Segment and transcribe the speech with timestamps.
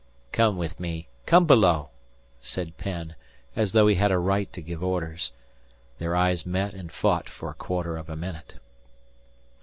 [0.31, 1.09] "Come with me.
[1.27, 1.89] Come below!"
[2.41, 3.13] said Penn,
[3.55, 5.31] as though he had a right to give orders.
[5.99, 8.55] Their eyes met and fought for a quarter of a minute.